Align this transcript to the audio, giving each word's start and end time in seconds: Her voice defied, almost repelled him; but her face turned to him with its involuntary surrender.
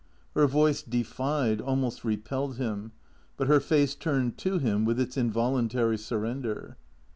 Her 0.33 0.47
voice 0.47 0.81
defied, 0.81 1.61
almost 1.61 2.03
repelled 2.03 2.55
him; 2.57 2.91
but 3.37 3.45
her 3.45 3.59
face 3.59 3.93
turned 3.93 4.35
to 4.39 4.57
him 4.57 4.83
with 4.83 4.99
its 4.99 5.15
involuntary 5.15 5.99
surrender. 5.99 6.75